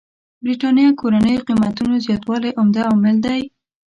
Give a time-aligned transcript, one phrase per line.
[0.43, 3.41] برېتانيا کورونو قېمتونو زياتوالی عمده عامل دی.